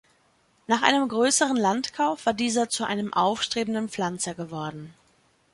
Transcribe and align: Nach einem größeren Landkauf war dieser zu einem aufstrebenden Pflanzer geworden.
Nach 0.65 0.81
einem 0.81 1.07
größeren 1.07 1.57
Landkauf 1.57 2.25
war 2.25 2.33
dieser 2.33 2.69
zu 2.69 2.85
einem 2.85 3.13
aufstrebenden 3.13 3.87
Pflanzer 3.87 4.33
geworden. 4.33 4.95